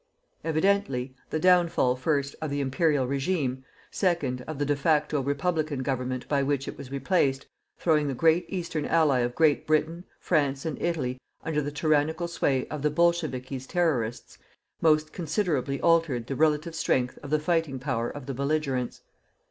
Evidently, 0.43 1.13
the 1.29 1.37
downfall, 1.39 1.95
first, 1.95 2.35
of 2.41 2.49
the 2.49 2.59
Imperial 2.59 3.05
regime, 3.05 3.63
second, 3.91 4.41
of 4.47 4.57
the 4.57 4.65
de 4.65 4.75
facto 4.75 5.21
Republican 5.21 5.83
government 5.83 6.27
by 6.27 6.41
which 6.41 6.67
it 6.67 6.75
was 6.75 6.91
replaced, 6.91 7.45
throwing 7.77 8.07
the 8.07 8.15
great 8.15 8.47
Eastern 8.49 8.83
ally 8.87 9.19
of 9.19 9.35
Great 9.35 9.67
Britain, 9.67 10.03
France 10.19 10.65
and 10.65 10.81
Italy 10.81 11.19
under 11.43 11.61
the 11.61 11.69
tyrannical 11.71 12.27
sway 12.27 12.67
of 12.69 12.81
the 12.81 12.89
"bolchevikis" 12.89 13.67
terrorists, 13.67 14.39
most 14.81 15.13
considerably 15.13 15.79
altered 15.81 16.25
the 16.25 16.35
relative 16.35 16.73
strength 16.73 17.19
of 17.21 17.29
the 17.29 17.39
fighting 17.39 17.77
power 17.77 18.09
of 18.09 18.25
the 18.25 18.33
belligerents. 18.33 19.01